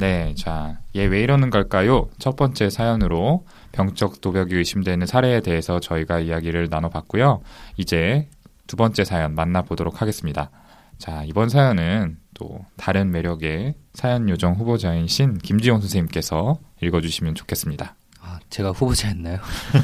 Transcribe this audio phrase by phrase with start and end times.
[0.00, 2.08] 네, 자, 얘 왜 이러는 걸까요?
[2.18, 7.42] 첫 번째 사연으로 병적 도벽이 의심되는 사례에 대해서 저희가 이야기를 나눠봤고요.
[7.76, 8.28] 이제
[8.66, 10.50] 두 번째 사연 만나보도록 하겠습니다.
[10.98, 17.94] 자, 이번 사연은 또 다른 매력의 사연 요정 후보자인 신 김지용 선생님께서 읽어주시면 좋겠습니다.
[18.22, 19.38] 아, 제가 후보자였나요?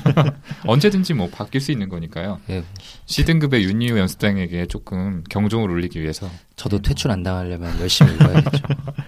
[0.67, 2.39] 언제든지 뭐 바뀔 수 있는 거니까요.
[2.51, 2.63] 예,
[3.07, 8.63] C등급의 윤희우 연습생에게 조금 경종을 울리기 위해서 저도 퇴출 안 당하려면 열심히 읽어야겠죠.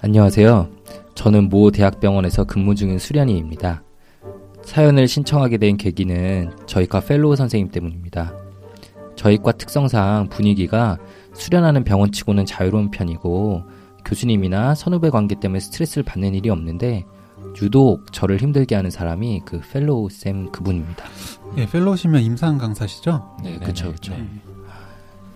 [0.00, 0.68] 안녕하세요.
[1.16, 3.82] 저는 모 대학병원에서 근무 중인 수련의입니다.
[4.62, 8.32] 사연을 신청하게 된 계기는 저희과 fellow 선생님 때문입니다.
[9.16, 10.98] 저희과 특성상 분위기가
[11.32, 13.64] 수련하는 병원치고는 자유로운 편이고
[14.04, 17.04] 교수님이나 선후배 관계 때문에 스트레스를 받는 일이 없는데
[17.60, 21.04] 유독 저를 힘들게 하는 사람이 그 fellow 쌤 그분입니다.
[21.56, 23.36] 예, 펠로우시면 임상 강사시죠?
[23.42, 23.92] 네, 그쵸.
[24.10, 24.28] 네.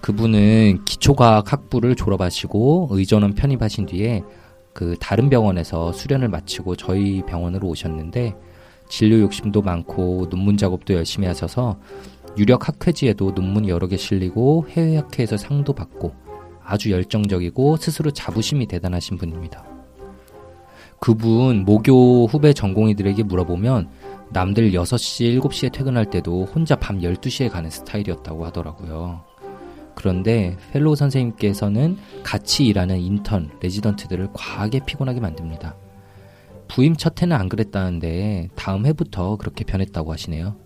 [0.00, 4.22] 그분은 기초과학 학부를 졸업하시고 의전원 편입하신 뒤에
[4.72, 8.34] 그 다른 병원에서 수련을 마치고 저희 병원으로 오셨는데
[8.88, 11.78] 진료 욕심도 많고 논문 작업도 열심히 하셔서
[12.36, 16.14] 유력 학회지에도 논문이 여러 개 실리고 해외 학회에서 상도 받고
[16.64, 19.64] 아주 열정적이고 스스로 자부심이 대단하신 분입니다.
[20.98, 23.90] 그분 모교 후배 전공의들에게 물어보면
[24.30, 29.31] 남들 6시, 7시에 퇴근할 때도 혼자 밤 12시에 가는 스타일이었다고 하더라고요.
[29.94, 35.76] 그런데 fellow 선생님께서는 같이 일하는 인턴, 레지던트들을 과하게 피곤하게 만듭니다.
[36.68, 40.56] 부임 첫 해는 안 그랬다는데 다음 해부터 그렇게 변했다고 하시네요.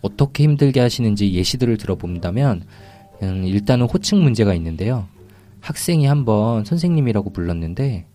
[0.00, 2.64] 어떻게 힘들게 하시는지 예시들을 들어본다면
[3.22, 5.08] 음, 일단은 호칭 문제가 있는데요.
[5.60, 8.06] 학생이 한번 선생님이라고 불렀는데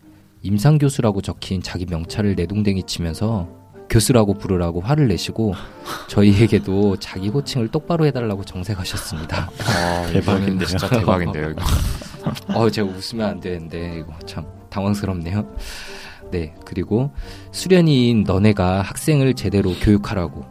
[0.42, 3.61] 임상 교수라고 적힌 자기 명찰을 내동댕이 치면서
[3.92, 5.54] 교수라고 부르라고 화를 내시고
[6.08, 9.52] 저희에게도 자기 호칭을 똑바로 해달라고 정색하셨습니다.
[9.66, 10.66] 아, 이거는 대박인데요.
[10.66, 11.50] 진짜 대박인데요.
[11.50, 11.62] 이거.
[12.56, 15.46] 어, 제가 웃으면 안 되는데 이거 참 당황스럽네요.
[16.32, 17.14] 네, 그리고
[17.52, 20.46] 수련이인 너네가 학생을 제대로 교육하라고.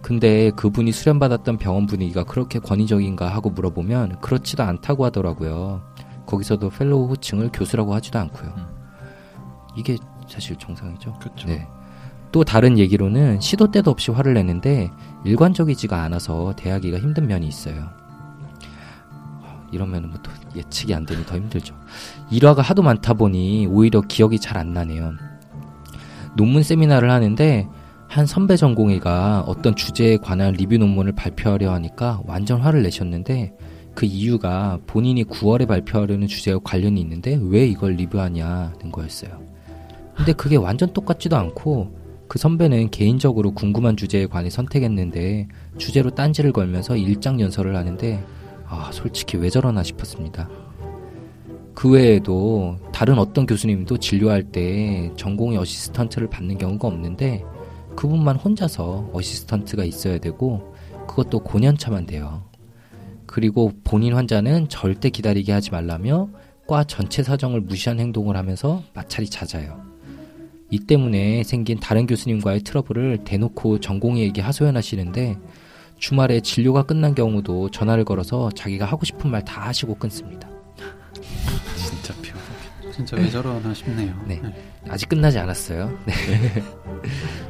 [0.00, 5.82] 근데 그분이 수련받았던 병원 분위기가 그렇게 권위적인가 하고 물어보면 그렇지도 않다고 하더라고요.
[6.24, 8.54] 거기서도 fellow 호칭을 교수라고 하지도 않고요.
[8.56, 8.66] 음.
[9.76, 11.12] 이게 사실 정상이죠.
[11.18, 11.48] 그렇죠.
[11.48, 11.66] 네.
[12.30, 14.90] 또 다른 얘기로는 시도 때도 없이 화를 내는데
[15.24, 17.88] 일관적이지가 않아서 대하기가 힘든 면이 있어요.
[19.72, 21.74] 이러면 뭐또 예측이 안 되니 더 힘들죠.
[22.30, 25.12] 일화가 하도 많다 보니 오히려 기억이 잘 안 나네요.
[26.36, 27.68] 논문 세미나를 하는데
[28.06, 33.52] 한 선배 전공의가 어떤 주제에 관한 리뷰 논문을 발표하려 하니까 완전 화를 내셨는데
[33.94, 39.30] 그 이유가 본인이 9월에 발표하려는 주제와 관련이 있는데 왜 이걸 리뷰하냐는 거였어요.
[40.16, 41.97] 근데 그게 완전 똑같지도 않고
[42.28, 48.22] 그 선배는 개인적으로 궁금한 주제에 관해 선택했는데 주제로 딴지를 걸면서 일장 연설을 하는데
[48.66, 50.48] 아 솔직히 왜 저러나 싶었습니다.
[51.74, 57.44] 그 외에도 다른 어떤 교수님도 진료할 때 전공의 어시스턴트를 받는 경우가 없는데
[57.96, 60.74] 그분만 혼자서 어시스턴트가 있어야 되고
[61.06, 62.42] 그것도 고년차만 돼요.
[63.26, 66.28] 그리고 본인 환자는 절대 기다리게 하지 말라며
[66.66, 69.80] 과 전체 사정을 무시한 행동을 하면서 마찰이 잦아요.
[70.70, 75.36] 이 때문에 생긴 다른 교수님과의 트러블을 대놓고 전공의에게 하소연하시는데
[75.98, 80.48] 주말에 진료가 끝난 경우도 전화를 걸어서 자기가 하고 싶은 말 다 하시고 끊습니다.
[81.76, 82.92] 진짜 표.
[82.92, 84.12] 진짜 왜 저러나 싶네요.
[84.26, 84.40] 네.
[84.88, 85.96] 아직 끝나지 않았어요.
[86.04, 86.12] 네.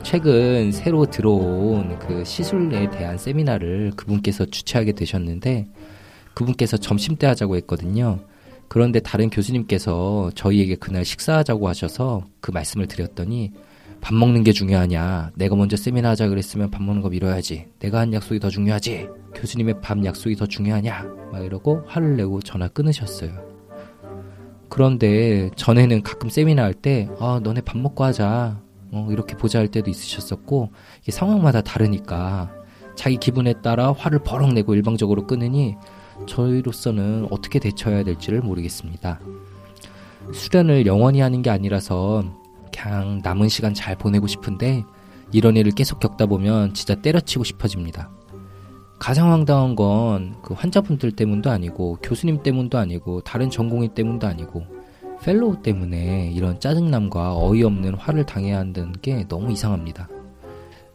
[0.02, 5.66] 최근 새로 들어온 그 시술에 대한 세미나를 그분께서 주최하게 되셨는데
[6.34, 8.20] 그분께서 점심 때 하자고 했거든요.
[8.68, 13.52] 그런데 다른 교수님께서 저희에게 그날 식사하자고 하셔서 그 말씀을 드렸더니
[14.00, 15.32] 밥 먹는 게 중요하냐.
[15.34, 17.66] 내가 먼저 세미나 하자 그랬으면 밥 먹는 거 미뤄야지.
[17.78, 19.08] 내가 한 약속이 더 중요하지.
[19.34, 21.04] 교수님의 밥 약속이 더 중요하냐.
[21.32, 23.48] 막 이러고 화를 내고 전화 끊으셨어요.
[24.68, 28.60] 그런데 전에는 가끔 세미나 할 때, 아, 너네 밥 먹고 하자.
[28.92, 30.70] 어, 이렇게 보자 할 때도 있으셨었고,
[31.08, 32.52] 상황마다 다르니까
[32.94, 35.76] 자기 기분에 따라 화를 버럭 내고 일방적으로 끊으니
[36.28, 39.18] 저희로서는 어떻게 대처해야 될지를 모르겠습니다.
[40.32, 42.24] 수련을 영원히 하는 게 아니라서
[42.72, 44.84] 그냥 남은 시간 잘 보내고 싶은데
[45.32, 48.10] 이런 일을 계속 겪다 보면 진짜 때려치고 싶어집니다.
[48.98, 54.64] 가장 황당한 건 그 환자분들 때문도 아니고 교수님 때문도 아니고 다른 전공의 때문도 아니고
[55.22, 60.08] fellow 때문에 이런 짜증남과 어이없는 화를 당해야 한다는 게 너무 이상합니다.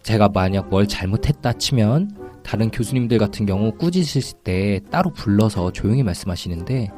[0.02, 6.90] 제가 만약 뭘 잘못했다 치면 다른 교수님들 같은 경우 꾸짖으실 때 따로 불러서 조용히 말씀하시는데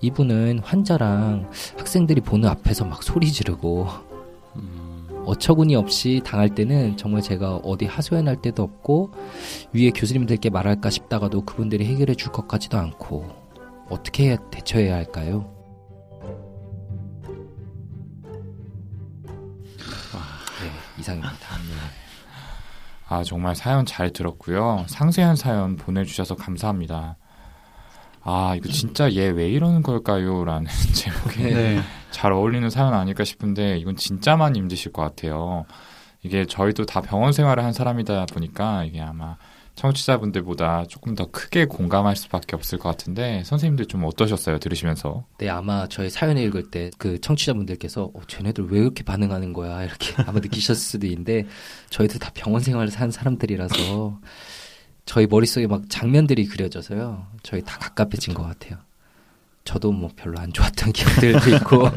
[0.00, 3.86] 이분은 환자랑 학생들이 보는 앞에서 막 소리 지르고
[5.24, 9.12] 어처구니 없이 당할 때는 정말 제가 어디 하소연할 데도 없고
[9.72, 13.28] 위에 교수님들께 말할까 싶다가도 그분들이 해결해 줄 것 같지도 않고
[13.88, 15.48] 어떻게 해야 대처해야 할까요?
[20.60, 21.32] 네, 이상입니다.
[23.12, 24.86] 아, 정말 사연 잘 들었고요.
[24.88, 27.16] 상세한 사연 보내주셔서 감사합니다.
[28.22, 30.44] 아, 이거 진짜 얘 왜 이러는 걸까요?
[30.46, 31.80] 라는 제목에 네.
[32.10, 35.66] 잘 어울리는 사연 아닐까 싶은데 이건 진짜 많이 힘드실 것 같아요.
[36.22, 39.36] 이게 저희도 다 병원 생활을 한 사람이다 보니까 이게 아마
[39.74, 44.58] 청취자분들보다 조금 더 크게 공감할 수밖에 없을 것 같은데 선생님들 좀 어떠셨어요?
[44.58, 45.24] 들으시면서?
[45.38, 50.14] 네, 아마 저희 사연을 읽을 때 그 청취자분들께서 어, 쟤네들 왜 이렇게 반응하는 거야 이렇게
[50.26, 51.46] 아마 느끼셨을 수도 있는데
[51.90, 54.20] 저희도 다 병원 생활을 산 사람들이라서
[55.04, 57.26] 저희 머릿속에 막 장면들이 그려져서요.
[57.42, 58.78] 저희 다 가깝해진 것 같아요.
[59.64, 61.88] 저도 뭐 별로 안 좋았던 기억들도 있고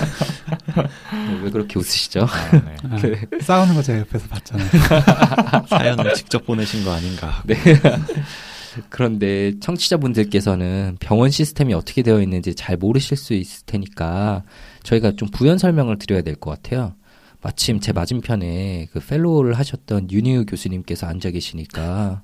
[0.74, 2.20] 네, 왜 그렇게 웃으시죠?
[2.28, 2.76] 아, 네.
[2.90, 3.20] 아, 네.
[3.40, 4.68] 싸우는 거 제가 옆에서 봤잖아요.
[5.68, 7.42] 사연을 직접 보내신 거 아닌가.
[7.46, 7.54] 네.
[8.88, 14.44] 그런데 청취자분들께서는 병원 시스템이 어떻게 되어 있는지 잘 모르실 수 있을 테니까
[14.84, 16.94] 저희가 좀 부연 설명을 드려야 될 것 같아요.
[17.42, 22.22] 마침 제 맞은편에 그 fellow를 하셨던 윤희우 교수님께서 앉아 계시니까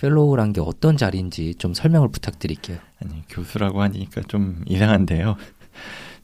[0.00, 2.78] fellow란 게 어떤 자리인지 좀 설명을 부탁드릴게요.
[3.02, 5.36] 아니, 교수라고 하니까 좀 이상한데요.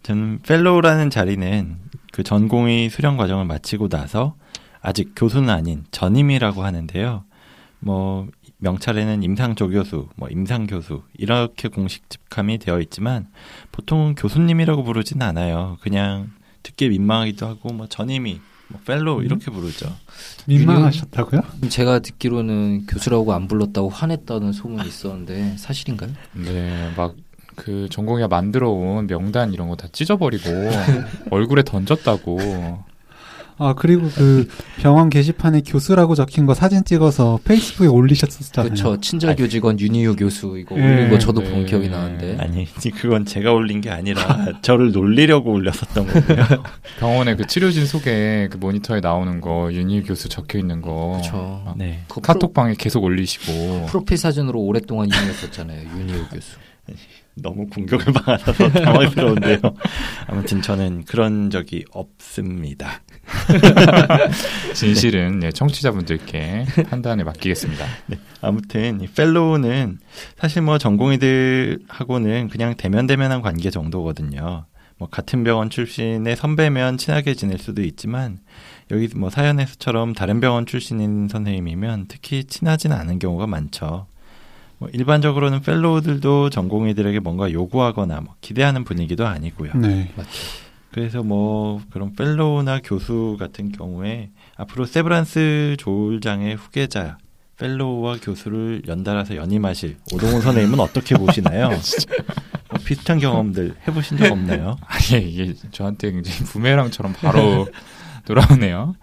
[0.06, 1.78] 저는 fellow라는 자리는
[2.12, 4.36] 그 전공의 수련 과정을 마치고 나서
[4.80, 7.24] 아직 교수는 아닌 전임의라고 하는데요.
[7.80, 13.26] 뭐 명찰에는 임상 조교수, 뭐 임상 교수 이렇게 공식 직함이 되어 있지만
[13.72, 15.76] 보통은 교수님이라고 부르진 않아요.
[15.80, 16.30] 그냥
[16.62, 19.92] 듣기 민망하기도 하고 뭐 전임의, 뭐 fellow 이렇게 부르죠.
[20.46, 21.40] 민망하셨다고요?
[21.68, 26.12] 제가 듣기로는 교수라고 안 불렀다고 화냈다는 소문이 있었는데 사실인가요?
[26.34, 27.16] 네, 막
[27.66, 30.48] 그 전공이가 만들어 온 명단 이런 거 다 찢어버리고
[31.32, 32.86] 얼굴에 던졌다고.
[33.58, 34.46] 아 그리고 그
[34.80, 38.68] 병원 게시판에 교수라고 적힌 거 사진 찍어서 페이스북에 올리셨었잖아요.
[38.70, 39.00] 그렇죠.
[39.00, 40.82] 친절 교직원 윤희우 교수 이거 예.
[40.82, 41.50] 올린 거 저도 네.
[41.50, 42.36] 본 기억이 나는데.
[42.38, 42.66] 아니,
[43.00, 46.46] 그건 제가 올린 게 아니라 저를 놀리려고 올렸었던 거고요.
[47.00, 51.74] 병원의 그 치료진 속에 그 모니터에 나오는 거 윤희 교수 적혀 있는 거 그렇죠.
[51.78, 52.04] 네.
[52.08, 55.80] 그 카톡방에 계속 올리시고 프로필 사진으로 오랫동안 이용했었잖아요.
[55.98, 56.58] 윤희우 교수.
[57.36, 59.58] 너무 공격을 받아서 당황스러운데요.
[60.26, 63.02] 아무튼 저는 그런 적이 없습니다.
[64.74, 67.84] 진실은 예, 청취자분들께 판단에 맡기겠습니다.
[68.40, 69.98] 아무튼 이 펠로우는
[70.38, 74.64] 사실 뭐 전공의들하고는 그냥 대면대면한 관계 정도거든요.
[74.98, 78.38] 뭐 같은 병원 출신의 선배면 친하게 지낼 수도 있지만
[78.90, 84.06] 여기 뭐 사연에서처럼 다른 병원 출신인 선생님이면 특히 친하진 않은 경우가 많죠.
[84.78, 89.72] 뭐 일반적으로는 fellow들도 전공의들에게 뭔가 요구하거나 뭐 기대하는 분위기도 아니고요.
[89.74, 90.12] 네.
[90.16, 90.30] 맞죠.
[90.92, 97.18] 그래서 뭐 그런 fellow나 교수 같은 경우에 앞으로 세브란스 조울장의 후계자
[97.58, 101.68] fellow와 교수를 연달아서 연임하실 오동훈 선생님은 어떻게 보시나요?
[101.68, 104.76] 뭐 비슷한 경험들 해보신 적 없나요?
[104.86, 107.66] 아예 이게 저한테 굉장히 부메랑처럼 바로
[108.26, 108.94] 돌아오네요.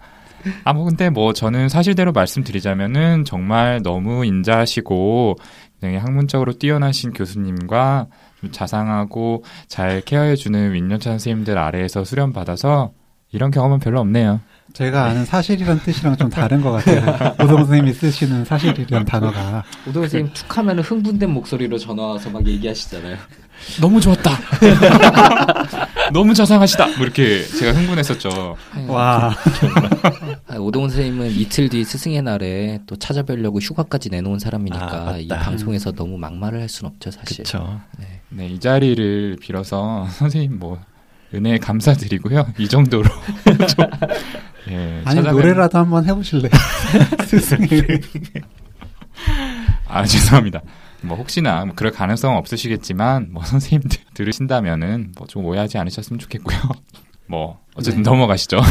[0.64, 5.36] 아, 뭐, 근데 뭐, 저는 사실대로 말씀드리자면은 정말 너무 인자하시고,
[5.80, 8.06] 굉장히 학문적으로 뛰어나신 교수님과
[8.40, 12.92] 좀 자상하고 잘 케어해주는 윈년차 선생님들 아래에서 수련 받아서
[13.32, 14.40] 이런 경험은 별로 없네요.
[14.72, 17.34] 제가 아는 사실이란 뜻이랑 좀 다른 것 같아요.
[17.42, 23.16] 오동 선생님이 쓰시는 사실이란 단어가 오동 선생님 툭 하면 흥분된 목소리로 전화 와서 막 얘기하시잖아요.
[23.80, 24.30] 너무 좋았다!
[26.12, 26.86] 너무 자상하시다!
[26.86, 28.56] 뭐 이렇게 제가 흥분했었죠.
[28.88, 35.16] 와 아, 오동훈 선생님은 이틀 뒤 스승의 날에 또 찾아뵈려고 휴가까지 내놓은 사람이니까 아.
[35.16, 37.38] 이 방송에서 너무 막말을 할 수는 없죠, 사실.
[37.44, 37.80] 그쵸.
[38.28, 40.78] 네, 이 자리를 빌어서 선생님 뭐,
[41.32, 42.46] 은혜에 감사드리고요.
[42.58, 43.04] 이 정도로.
[43.74, 43.86] 좀,
[44.68, 46.50] 예, 아니 찾아뵙- 노래라도 한번 해보실래요?
[47.26, 48.00] 스승의
[49.88, 50.60] 아, 죄송합니다.
[51.02, 56.58] 뭐, 혹시나, 뭐 그럴 가능성은 없으시겠지만, 뭐, 선생님들 들으신다면은, 뭐, 좀 오해하지 않으셨으면 좋겠고요.
[57.26, 58.10] 뭐, 어쨌든 네.
[58.10, 58.60] 넘어가시죠.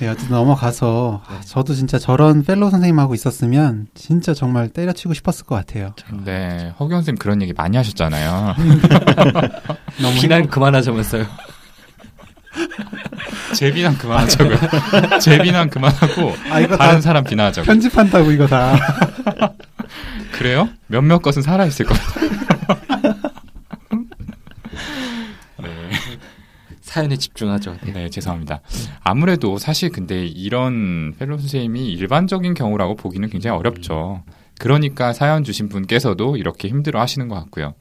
[0.00, 5.54] 네, 어쨌든 넘어가서 아, 저도 진짜 저런 fellow 선생님하고 있었으면 진짜 정말 때려치고 싶었을 것
[5.54, 5.94] 같아요.
[6.24, 8.54] 네, 허경 선생님 그런 얘기 많이 하셨잖아요.
[10.02, 11.26] 너무 비난 그만하자면서요.
[13.54, 14.58] 제 비난 그만하자고요.
[15.20, 17.66] 제 비난 그만하고, 아 이거 다른 다 사람 비난하자고.
[17.66, 18.76] 편집한다고 이거 다.
[20.32, 20.68] 그래요?
[20.88, 22.06] 몇몇 것은 살아있을 겁니다.
[25.62, 25.70] 네.
[26.96, 27.76] 사연에 집중하죠.
[27.84, 27.92] 네.
[27.92, 28.62] 네, 죄송합니다.
[29.02, 34.22] 아무래도 사실 근데 이런 펠로 선생님이 일반적인 경우라고 보기는 굉장히 어렵죠.
[34.58, 37.74] 그러니까 사연 주신 분께서도 이렇게 힘들어 하시는 것 같고요.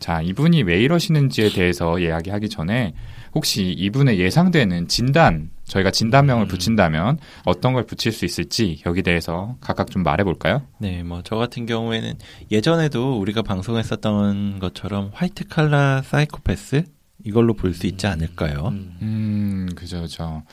[0.00, 2.94] 자, 이분이 왜 이러시는지에 대해서 이야기하기 전에
[3.34, 6.48] 혹시 이분의 예상되는 진단 저희가 진단명을 음.
[6.48, 10.62] 붙인다면 어떤 걸 붙일 수 있을지 여기 대해서 각각 좀 말해 볼까요?
[10.78, 12.14] 네, 뭐 저 같은 경우에는
[12.50, 16.84] 예전에도 우리가 방송했었던 것처럼 화이트 칼라 사이코패스
[17.26, 18.68] 이걸로 볼 수 있지 않을까요?
[18.68, 18.96] 음.
[19.02, 20.44] 음, 그죠, 그죠.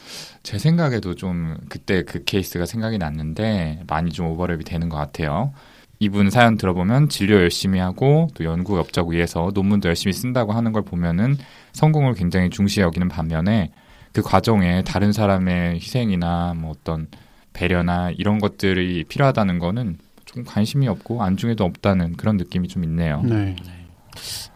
[0.41, 5.53] 제 생각에도 좀 그때 그 케이스가 생각이 났는데 많이 좀 오버랩이 되는 것 같아요.
[5.99, 10.81] 이분 사연 들어보면 진료 열심히 하고 또 연구 업적 위해서 논문도 열심히 쓴다고 하는 걸
[10.81, 11.37] 보면은
[11.73, 13.71] 성공을 굉장히 중시 여기는 반면에
[14.11, 17.07] 그 과정에 다른 사람의 희생이나 뭐 어떤
[17.53, 23.21] 배려나 이런 것들이 필요하다는 거는 좀 관심이 없고 안중에도 없다는 그런 느낌이 좀 있네요.
[23.23, 23.55] 네.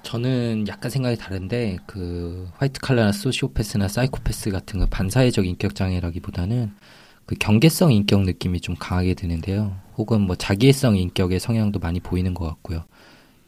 [0.04, 6.72] 저는 약간 생각이 다른데 그 화이트 칼라나 소시오패스나 사이코패스 같은 그 반사회적 인격 장애라기보다는
[7.26, 9.76] 그 경계성 인격 느낌이 좀 강하게 드는데요.
[9.98, 12.86] 혹은 뭐 자기애성 인격의 성향도 많이 보이는 것 같고요.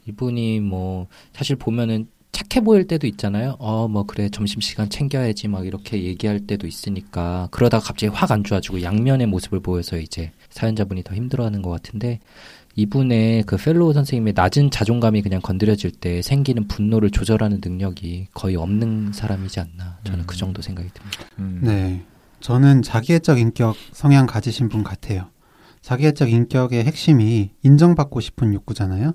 [0.07, 3.55] 이분이 뭐 사실 보면은 착해 보일 때도 있잖아요.
[3.59, 8.43] 어, 뭐 그래 점심 시간 챙겨야지 막 이렇게 얘기할 때도 있으니까 그러다가 갑자기 확 안
[8.43, 12.19] 좋아지고 양면의 모습을 보여서 이제 사연자분이 더 힘들어하는 것 같은데
[12.79, 19.11] 이분의 그 fellow 선생님의 낮은 자존감이 그냥 건드려질 때 생기는 분노를 조절하는 능력이 거의 없는
[19.13, 21.19] 사람이지 않나 저는 그 정도 생각이 듭니다.
[21.39, 21.59] 음.
[21.63, 22.05] 네.
[22.39, 25.29] 저는 자기애적 인격 성향 가지신 분 같아요.
[25.81, 29.13] 자기애적 인격의 핵심이 인정받고 싶은 욕구잖아요.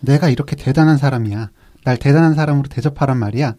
[0.00, 1.50] 내가 이렇게 대단한 사람이야.
[1.84, 3.54] 날 대단한 사람으로 대접하란 말이야.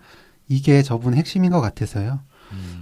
[0.47, 2.21] 이게 저분의 핵심인 것 같아서요.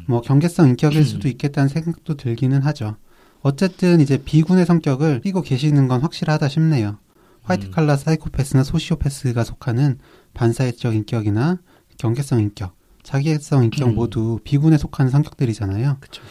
[0.07, 2.95] 뭐 경계성 인격일 수도 있겠다는 생각도 들기는 하죠.
[3.41, 6.97] 어쨌든 이제 비군의 성격을 띠고 계시는 건 확실하다 싶네요.
[7.43, 7.71] 화이트 음.
[7.71, 9.97] 칼라 사이코패스나 소시오패스가 속하는
[10.33, 11.59] 반사회적 인격이나
[11.97, 13.95] 경계성 인격, 자기애성 인격 음.
[13.95, 15.97] 모두 비군에 속하는 성격들이잖아요.
[15.99, 16.21] 그쵸.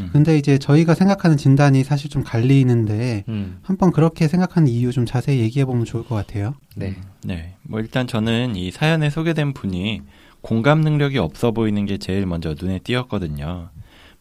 [0.00, 0.10] 음.
[0.12, 5.40] 근데 이제 저희가 생각하는 진단이 사실 좀 갈리는데 음, 한번 그렇게 생각하는 이유 좀 자세히
[5.40, 6.54] 얘기해 보면 좋을 것 같아요.
[6.74, 6.96] 네.
[7.24, 10.02] 네, 뭐 일단 저는 이 사연에 소개된 분이
[10.42, 13.70] 공감 능력이 없어 보이는 게 제일 먼저 눈에 띄었거든요.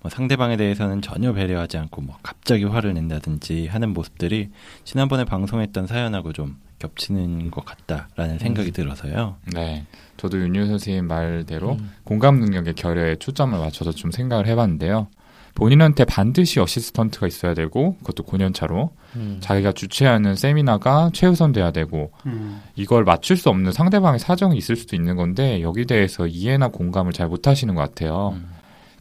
[0.06, 4.52] 뭐 상대방에 대해서는 전혀 배려하지 않고 뭐 갑자기 화를 낸다든지 하는 모습들이
[4.84, 9.38] 지난번에 방송했던 사연하고 좀 겹치는 것 같다라는 생각이 들어서요.
[9.52, 9.84] 네.
[10.18, 11.92] 저도 윤유 선생님 말대로 음.
[12.04, 15.08] 공감 능력의 결여에 초점을 맞춰서 좀 생각을 해봤는데요.
[15.56, 19.38] 본인한테 반드시 어시스턴트가 있어야 되고 그것도 9년차로 음.
[19.40, 22.62] 자기가 주최하는 세미나가 최우선 돼야 되고 음.
[22.76, 27.28] 이걸 맞출 수 없는 상대방의 사정이 있을 수도 있는 건데 여기 대해서 이해나 공감을 잘
[27.28, 28.36] 못하시는 것 같아요.
[28.36, 28.55] 음.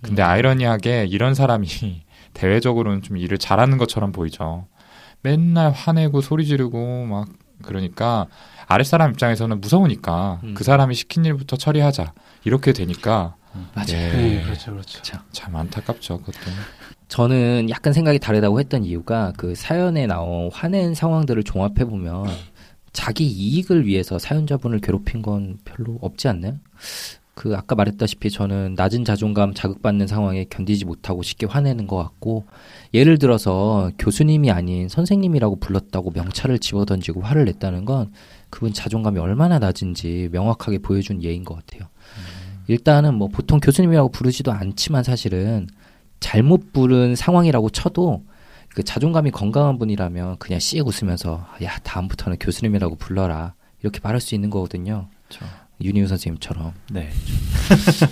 [0.04, 1.66] 근데 아이러니하게 이런 사람이
[2.34, 4.66] 대외적으로는 좀 일을 잘하는 것처럼 보이죠.
[5.22, 7.28] 맨날 화내고 소리 지르고 막
[7.62, 8.26] 그러니까
[8.66, 10.54] 아랫사람 입장에서는 무서우니까 음.
[10.54, 12.12] 그 사람이 시킨 일부터 처리하자
[12.44, 13.36] 이렇게 되니까
[13.74, 13.88] 맞아요.
[13.90, 15.18] 예, 네, 그렇죠, 그렇죠.
[15.32, 16.38] 참 안타깝죠 그것도.
[17.08, 22.26] 저는 약간 생각이 다르다고 했던 이유가 그 사연에 나온 화낸 상황들을 종합해 보면
[22.92, 26.58] 자기 이익을 위해서 사연자분을 괴롭힌 건 별로 없지 않나요?
[27.34, 32.44] 그 아까 말했다시피 저는 낮은 자존감 자극받는 상황에 견디지 못하고 쉽게 화내는 것 같고
[32.92, 38.12] 예를 들어서 교수님이 아닌 선생님이라고 불렀다고 명찰을 집어던지고 화를 냈다는 건
[38.50, 41.88] 그분 자존감이 얼마나 낮은지 명확하게 보여준 예인 것 같아요.
[42.68, 45.66] 일단은 뭐 보통 교수님이라고 부르지도 않지만 사실은
[46.20, 48.22] 잘못 부른 상황이라고 쳐도
[48.68, 54.50] 그 자존감이 건강한 분이라면 그냥 씩 웃으면서 야 다음부터는 교수님이라고 불러라 이렇게 말할 수 있는
[54.50, 55.08] 거거든요.
[55.28, 55.46] 그렇죠.
[55.82, 56.72] 윤희우 선생님처럼.
[56.92, 57.10] 네.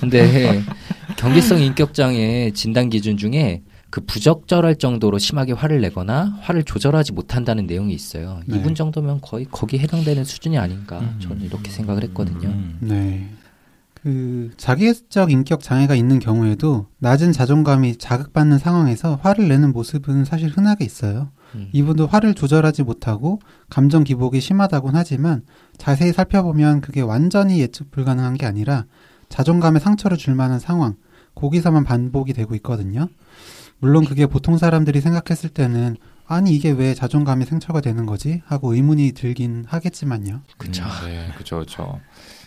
[0.01, 0.63] 근데
[1.17, 7.93] 경계성 인격장애 진단 기준 중에 그 부적절할 정도로 심하게 화를 내거나 화를 조절하지 못한다는 내용이
[7.93, 8.41] 있어요.
[8.47, 8.57] 네.
[8.57, 11.19] 이분 정도면 거의 거기 해당되는 수준이 아닌가 음.
[11.21, 12.49] 저는 이렇게 생각을 했거든요.
[12.49, 12.79] 음.
[12.81, 13.29] 네.
[14.03, 20.85] 그 자기애적 인격 장애가 있는 경우에도 낮은 자존감이 자극받는 상황에서 화를 내는 모습은 사실 흔하게
[20.85, 21.31] 있어요.
[21.55, 21.69] 음.
[21.73, 25.43] 이분도 화를 조절하지 못하고 감정 기복이 심하다곤 하지만
[25.77, 28.85] 자세히 살펴보면 그게 완전히 예측 불가능한 게 아니라
[29.29, 30.97] 자존감에 상처를 줄 만한 상황,
[31.35, 33.09] 거기서만 반복이 되고 있거든요.
[33.79, 39.13] 물론 그게 보통 사람들이 생각했을 때는 아니 이게 왜 자존감이 상처가 되는 거지 하고 의문이
[39.13, 40.43] 들긴 하겠지만요.
[40.57, 40.85] 그쵸.
[40.85, 42.01] 음, 네, 그죠, 그죠.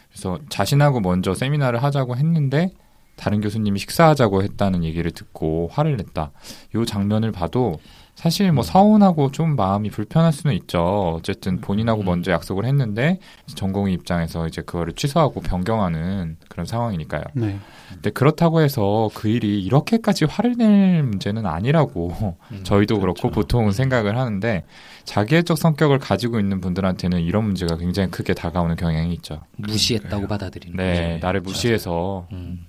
[0.10, 2.72] 그래서 자신하고 먼저 세미나를 하자고 했는데
[3.16, 6.32] 다른 교수님이 식사하자고 했다는 얘기를 듣고 화를 냈다.
[6.76, 7.80] 요 장면을 봐도
[8.16, 11.16] 사실 뭐 서운하고 좀 마음이 불편할 수는 있죠.
[11.18, 12.06] 어쨌든 본인하고 음.
[12.06, 17.24] 먼저 약속을 했는데 전공의 입장에서 이제 그거를 취소하고 변경하는 그런 상황이니까요.
[17.34, 17.60] 네.
[17.90, 22.62] 근데 그렇다고 해서 그 일이 이렇게까지 화를 낼 문제는 아니라고 음.
[22.64, 23.36] 저희도 그렇고 그렇죠.
[23.36, 24.64] 보통은 생각을 하는데
[25.04, 29.42] 자기애적 성격을 가지고 있는 분들한테는 이런 문제가 굉장히 크게 다가오는 경향이 있죠.
[29.58, 30.28] 무시했다고 그러니까요.
[30.30, 31.02] 받아들이는 네, 거죠.
[31.02, 32.66] 네, 나를 무시해서 음.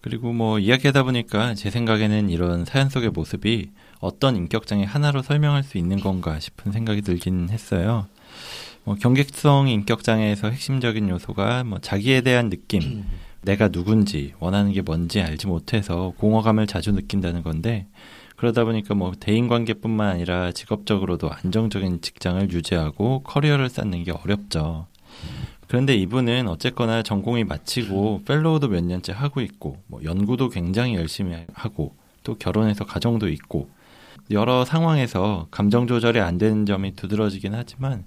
[0.00, 3.70] 그리고 뭐 이야기하다 보니까 제 생각에는 이런 사연 속의 모습이
[4.04, 8.06] 어떤 인격장애 하나로 설명할 수 있는 건가 싶은 생각이 들긴 했어요.
[8.84, 13.04] 뭐 경객성 인격장애에서 핵심적인 요소가 뭐 자기에 대한 느낌,
[13.40, 17.86] 내가 누군지 원하는 게 뭔지 알지 못해서 공허감을 자주 느낀다는 건데
[18.36, 24.86] 그러다 보니까 뭐 대인 관계뿐만 아니라 직업적으로도 안정적인 직장을 유지하고 커리어를 쌓는 게 어렵죠.
[25.66, 31.94] 그런데 이분은 어쨌거나 전공이 마치고 펠로우도 몇 년째 하고 있고 뭐 연구도 굉장히 열심히 하고
[32.22, 33.70] 또 결혼해서 가정도 있고
[34.30, 38.04] 여러 상황에서 감정 조절이 안 되는 점이 두드러지긴 하지만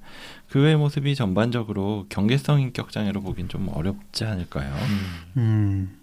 [0.49, 4.73] 그 외의 모습이 전반적으로 경계성 인격 장애로 보긴 좀 어렵지 않을까요?
[5.37, 5.99] 음.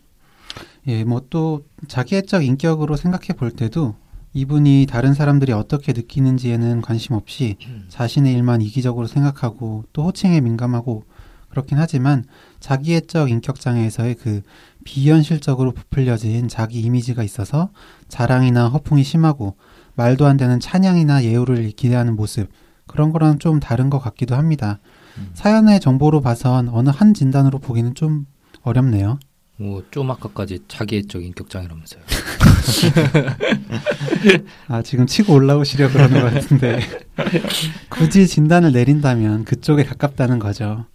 [0.87, 3.97] 예, 뭐 또 자기애적 인격으로 생각해 볼 때도
[4.35, 7.56] 이분이 다른 사람들이 어떻게 느끼는지에는 관심 없이
[7.88, 11.04] 자신의 일만 이기적으로 생각하고 또 호칭에 민감하고
[11.49, 12.25] 그렇긴 하지만
[12.59, 14.42] 자기애적 인격 장애에서의 그
[14.85, 17.71] 비현실적으로 부풀려진 자기 이미지가 있어서
[18.09, 19.56] 자랑이나 허풍이 심하고
[19.94, 22.48] 말도 안 되는 찬양이나 예우를 기대하는 모습
[22.86, 24.78] 그런 거랑 좀 다른 것 같기도 합니다.
[25.18, 25.30] 음.
[25.34, 28.26] 사연의 정보로 봐선 어느 한 진단으로 보기는 좀
[28.62, 29.18] 어렵네요.
[29.56, 32.02] 뭐, 좀 아까까지 자기애적 인격장애라면서요.
[34.66, 36.80] 아, 지금 치고 올라오시려 그러는 것 같은데.
[37.88, 40.86] 굳이 진단을 내린다면 그쪽에 가깝다는 거죠.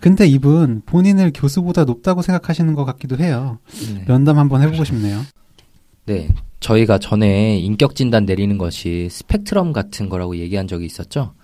[0.00, 3.60] 근데 이분 본인을 교수보다 높다고 생각하시는 것 같기도 해요.
[3.94, 4.04] 네.
[4.08, 5.24] 면담 한번 해보고 싶네요.
[6.06, 6.28] 네.
[6.60, 11.34] 저희가 전에 인격 진단 내리는 것이 스펙트럼 같은 거라고 얘기한 적이 있었죠.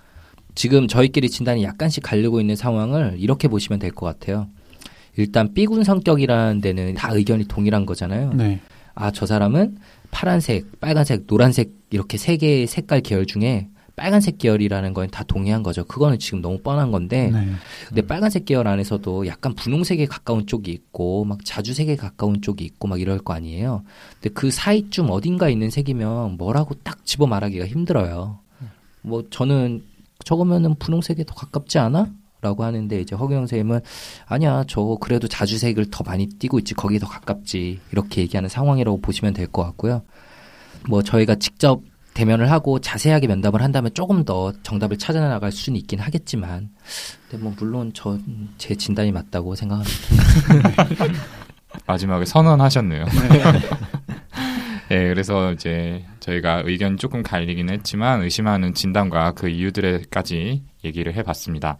[0.54, 4.48] 지금 저희끼리 진단이 약간씩 갈리고 있는 상황을 이렇게 보시면 될 것 같아요.
[5.16, 8.32] 일단 B군 성격이라는 데는 다 의견이 동일한 거잖아요.
[8.34, 8.60] 네.
[8.94, 9.76] 아, 저 사람은
[10.10, 15.84] 파란색, 빨간색, 노란색 이렇게 세 개의 색깔 계열 중에 빨간색 계열이라는 건 다 동의한 거죠.
[15.84, 17.46] 그거는 지금 너무 뻔한 건데 네.
[17.88, 23.00] 근데 빨간색 계열 안에서도 약간 분홍색에 가까운 쪽이 있고 막 자주색에 가까운 쪽이 있고 막
[23.00, 23.84] 이럴 거 아니에요.
[24.20, 28.40] 근데 그 사이쯤 어딘가 있는 색이면 뭐라고 딱 집어 말하기가 힘들어요.
[29.02, 29.84] 뭐 저는
[30.24, 32.10] 저거면은 분홍색에 더 가깝지 않아?
[32.40, 33.80] 라고 하는데 이제 허경 선생님은
[34.26, 39.32] 아니야 저 그래도 자주색을 더 많이 띄고 있지 거기 더 가깝지 이렇게 얘기하는 상황이라고 보시면
[39.32, 40.02] 될 것 같고요.
[40.88, 41.80] 뭐 저희가 직접
[42.14, 46.70] 대면을 하고 자세하게 면담을 한다면 조금 더 정답을 찾아 나갈 수는 있긴 하겠지만,
[47.28, 48.18] 근데 뭐 물론 저
[48.58, 50.84] 제 진단이 맞다고 생각합니다.
[51.86, 53.04] 마지막에 선언하셨네요.
[54.90, 61.78] 네, 그래서 이제 저희가 의견이 조금 갈리긴 했지만 의심하는 진단과 그 이유들에까지 얘기를 해봤습니다.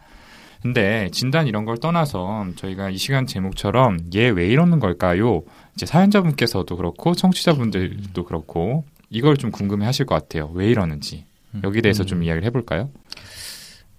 [0.61, 5.43] 근데 진단 이런 걸 떠나서 저희가 이 시간 제목처럼 얘 왜 이러는 걸까요?
[5.75, 10.49] 이제 사연자분께서도 그렇고 청취자분들도 그렇고 이걸 좀 궁금해 하실 것 같아요.
[10.53, 11.25] 왜 이러는지.
[11.63, 12.89] 여기에 대해서 좀 이야기를 해볼까요?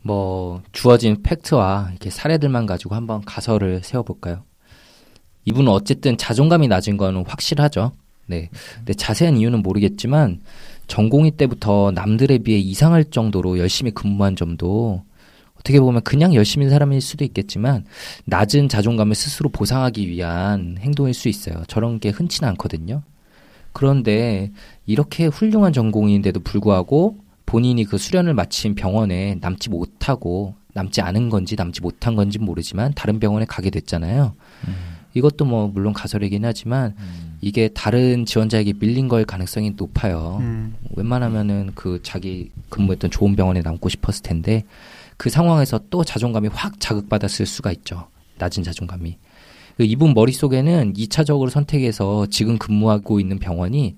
[0.03, 4.45] 뭐 주어진 팩트와 이렇게 사례들만 가지고 한번 가설을 세워볼까요?
[5.47, 7.93] 이분은 어쨌든 자존감이 낮은 거는 확실하죠.
[8.27, 8.51] 네.
[8.77, 10.41] 근데 자세한 이유는 모르겠지만
[10.87, 15.05] 전공의 때부터 남들에 비해 이상할 정도로 열심히 근무한 점도
[15.59, 17.85] 어떻게 보면 그냥 열심히 사람일 수도 있겠지만
[18.25, 21.63] 낮은 자존감을 스스로 보상하기 위한 행동일 수 있어요.
[21.67, 23.03] 저런 게 흔치는 않거든요.
[23.77, 24.53] 그런데
[24.87, 31.83] 이렇게 훌륭한 전공인데도 불구하고 본인이 그 수련을 마친 병원에 남지 못하고 남지 않은 건지 남지
[31.83, 34.33] 못한 건지 모르지만 다른 병원에 가게 됐잖아요.
[35.13, 36.95] 이것도 뭐 물론 가설이긴 하지만
[37.43, 40.39] 이게 다른 지원자에게 밀린 걸 가능성이 높아요.
[40.41, 44.65] 음, 웬만하면은 그 자기 근무했던 좋은 병원에 남고 싶었을 텐데
[45.19, 48.09] 그 상황에서 또 자존감이 확 자극받았을 수가 있죠.
[48.39, 49.19] 낮은 자존감이.
[49.77, 53.97] 그 이분 머릿속에는 2차적으로 선택해서 지금 근무하고 있는 병원이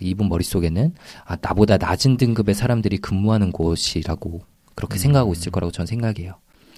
[0.00, 0.92] 이분 머릿속에는
[1.24, 4.42] 아, 나보다 낮은 등급의 사람들이 근무하는 곳이라고
[4.74, 6.34] 그렇게 생각하고 있을 거라고 전 생각해요.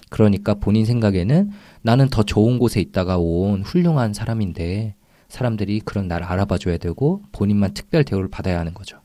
[0.09, 1.51] 그러니까 본인 생각에는
[1.83, 4.95] 나는 더 좋은 곳에 있다가 온 훌륭한 사람인데
[5.29, 9.01] 사람들이 그런 나를 알아봐줘야 되고 본인만 특별 대우를 받아야 하는 거죠.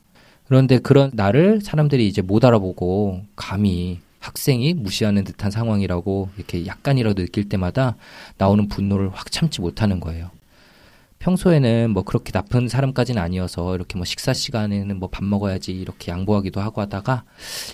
[0.45, 7.49] 그런데 그런 나를 사람들이 이제 못 알아보고 감히 학생이 무시하는 듯한 상황이라고 이렇게 약간이라도 느낄
[7.49, 7.97] 때마다
[8.37, 10.31] 나오는 분노를 확 참지 못하는 거예요.
[11.19, 16.59] 평소에는 뭐 그렇게 나쁜 사람까지는 아니어서 이렇게 뭐 식사 시간에는 뭐 밥 먹어야지 이렇게 양보하기도
[16.59, 17.23] 하고 하다가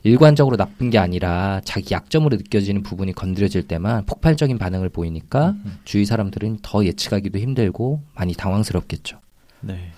[0.03, 6.59] 일관적으로 나쁜 게 아니라 자기 약점으로 느껴지는 부분이 건드려질 때만 폭발적인 반응을 보이니까 주위 사람들은
[6.61, 9.19] 더 예측하기도 힘들고 많이 당황스럽겠죠.
[9.61, 9.91] 네.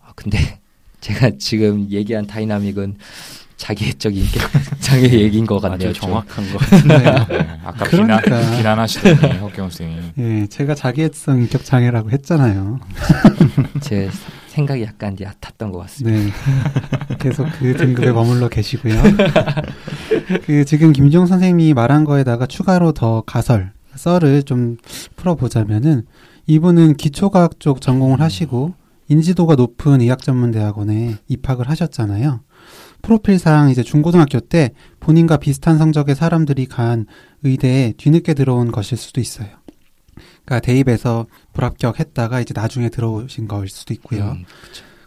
[0.00, 0.38] 아, 근데
[1.00, 2.96] 제가 지금 얘기한 다이나믹은
[3.56, 4.42] 자기애적 인격
[4.80, 5.92] 장애 얘기인 것 같네요.
[5.92, 6.98] 정확한 것 같은데요.
[7.28, 8.20] 네, 아까 그러니까.
[8.20, 10.02] 비난, 비난하시더니 허경 선생님.
[10.18, 12.78] 예, 제가 자기애성 인격 장애라고 했잖아요.
[13.80, 14.10] 제
[14.48, 16.18] 생각이 약간 이제 얕았던 것 같습니다.
[16.18, 17.16] 네.
[17.18, 18.94] 계속 그 등급에 머물러 계시고요.
[20.44, 24.76] 그 지금 김종 선생님이 말한 거에다가 추가로 더 가설, 썰을 좀
[25.16, 26.02] 풀어보자면은
[26.46, 28.74] 이분은 기초과학 쪽 전공을 하시고
[29.08, 32.40] 인지도가 높은 의학전문대학원에 입학을 하셨잖아요.
[33.02, 37.06] 프로필상 이제 중고등학교 때 본인과 비슷한 성적의 사람들이 간
[37.42, 39.48] 의대에 뒤늦게 들어온 것일 수도 있어요.
[40.44, 44.32] 그러니까 대입해서 불합격했다가 이제 나중에 들어오신 거일 수도 있고요.
[44.32, 44.44] 음.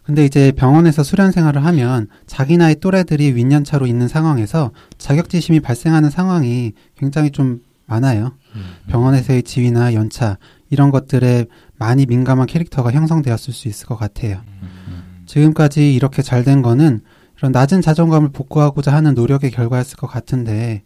[0.04, 6.74] 근데 이제 병원에서 수련 생활을 하면 자기 나이 또래들이 윈년차로 있는 상황에서 자격지심이 발생하는 상황이
[6.98, 8.36] 굉장히 좀 많아요.
[8.56, 8.62] 음.
[8.88, 10.38] 병원에서의 지위나 연차
[10.70, 11.46] 이런 것들에
[11.78, 14.42] 많이 민감한 캐릭터가 형성되었을 수 있을 것 같아요.
[15.26, 17.02] 지금까지 이렇게 잘 된 거는
[17.40, 20.84] 이런 낮은 자존감을 복구하고자 하는 노력의 결과였을 것 같은데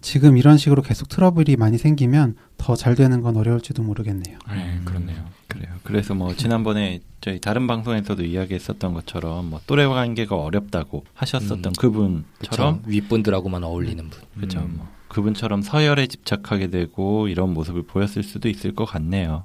[0.00, 4.38] 지금 이런 식으로 계속 트러블이 많이 생기면 더 잘 되는 건 어려울지도 모르겠네요.
[4.50, 5.24] 네, 그렇네요.
[5.48, 5.72] 그래요.
[5.82, 11.72] 그래서 뭐 지난번에 저희 다른 방송에서도 이야기했었던 것처럼 뭐 또래 관계가 어렵다고 하셨었던 음.
[11.78, 14.20] 그분처럼 윗분들하고만 어울리는 분.
[14.40, 14.60] 그죠.
[14.60, 14.74] 음.
[14.78, 19.44] 뭐 그분처럼 서열에 집착하게 되고 이런 모습을 보였을 수도 있을 것 같네요.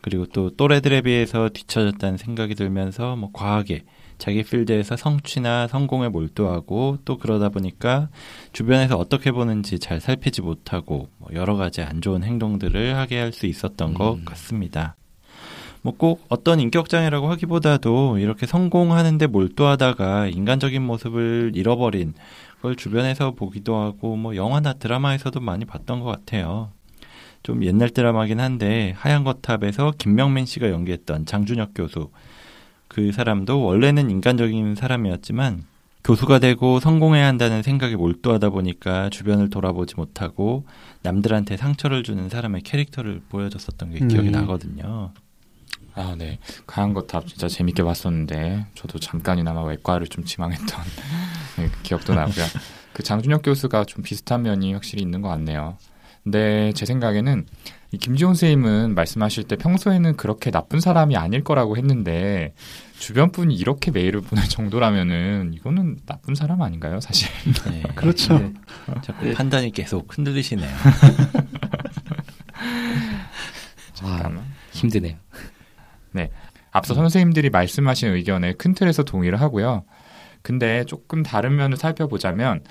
[0.00, 3.84] 그리고 또 또래들에 비해서 뒤처졌다는 생각이 들면서 뭐 과하게
[4.18, 8.08] 자기 필드에서 성취나 성공에 몰두하고 또 그러다 보니까
[8.52, 13.46] 주변에서 어떻게 보는지 잘 살피지 못하고 뭐 여러 가지 안 좋은 행동들을 하게 할 수
[13.46, 14.24] 있었던 것 음.
[14.24, 14.94] 같습니다.
[15.82, 22.14] 뭐꼭 어떤 인격장애라고 하기보다도 이렇게 성공하는데 몰두하다가 인간적인 모습을 잃어버린
[22.56, 26.70] 그걸 주변에서 보기도 하고 뭐 영화나 드라마에서도 많이 봤던 것 같아요.
[27.42, 32.10] 좀 옛날 드라마긴 한데 하얀 거탑에서 김명민 씨가 연기했던 장준혁 교수
[32.92, 35.64] 그 사람도 원래는 인간적인 사람이었지만
[36.04, 40.66] 교수가 되고 성공해야 한다는 생각에 몰두하다 보니까 주변을 돌아보지 못하고
[41.02, 44.32] 남들한테 상처를 주는 사람의 캐릭터를 보여줬었던 게 기억이 음.
[44.32, 45.12] 나거든요.
[45.94, 46.38] 아, 네.
[46.66, 50.66] 강한 거탑 진짜 재밌게 봤었는데 저도 잠깐이나마 외과를 좀 지망했던
[51.58, 52.44] 네, 그 기억도 나고요.
[52.92, 55.78] 그 장준혁 교수가 좀 비슷한 면이 확실히 있는 것 같네요.
[56.24, 57.46] 근데 제 생각에는
[57.92, 62.54] 이 김지훈 선생님은 말씀하실 때 평소에는 그렇게 나쁜 사람이 아닐 거라고 했는데
[62.98, 67.28] 주변 분이 이렇게 메일을 보낼 정도라면은 이거는 나쁜 사람 아닌가요, 사실?
[67.70, 67.82] 네.
[67.94, 68.38] 그렇죠.
[68.38, 68.54] 네.
[69.02, 70.68] 자꾸 판단이 계속 흔들리시네요.
[74.00, 74.44] 아, 잠깐만.
[74.72, 75.16] 힘드네요.
[76.72, 79.84] 앞서 선생님들이 말씀하신 의견에 큰 틀에서 동의를 하고요.
[80.40, 82.64] 근데 조금 다른 면을 살펴보자면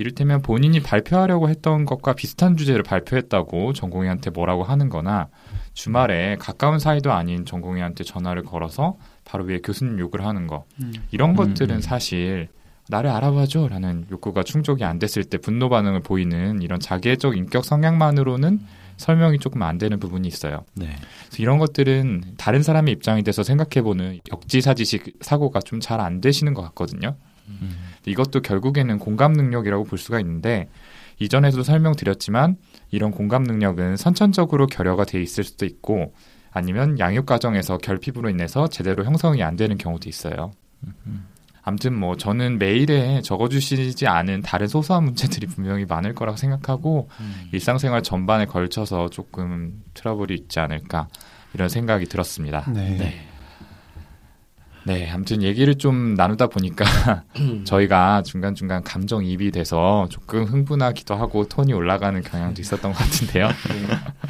[0.00, 5.28] 이를테면 본인이 발표하려고 했던 것과 비슷한 주제를 발표했다고 전공의한테 뭐라고 하는 거나
[5.74, 10.92] 주말에 가까운 사이도 아닌 전공의한테 전화를 걸어서 바로 위에 교수님 욕을 하는 거 음.
[11.10, 11.80] 이런 음, 것들은 음.
[11.80, 12.48] 사실
[12.88, 18.58] 나를 알아봐줘 라는 욕구가 충족이 안 됐을 때 분노 반응을 보이는 이런 자기애적 인격 성향만으로는
[18.96, 20.64] 설명이 조금 안 되는 부분이 있어요.
[20.74, 20.86] 네.
[21.28, 26.62] 그래서 이런 것들은 다른 사람의 입장이 돼서 생각해보는 역지사지식 사고가 좀 잘 안 되시는 것
[26.62, 27.16] 같거든요.
[27.62, 27.70] 음.
[28.06, 30.68] 이것도 결국에는 공감 능력이라고 볼 수가 있는데
[31.18, 32.56] 이전에도 설명드렸지만
[32.90, 36.14] 이런 공감 능력은 선천적으로 결여가 돼 있을 수도 있고
[36.50, 40.52] 아니면 양육 과정에서 결핍으로 인해서 제대로 형성이 안 되는 경우도 있어요.
[41.62, 47.10] 아무튼 뭐 저는 메일에 적어주시지 않은 다른 소소한 문제들이 분명히 많을 거라고 생각하고
[47.52, 51.08] 일상생활 전반에 걸쳐서 조금 트러블이 있지 않을까
[51.54, 52.64] 이런 생각이 들었습니다.
[52.72, 52.96] 네.
[52.96, 53.29] 네.
[54.84, 56.84] 네, 아무튼 얘기를 좀 나누다 보니까
[57.64, 63.48] 저희가 중간중간 감정이입이 돼서 조금 흥분하기도 하고 톤이 올라가는 경향도 있었던 것 같은데요.